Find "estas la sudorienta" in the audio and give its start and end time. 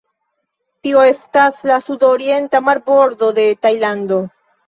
1.09-2.63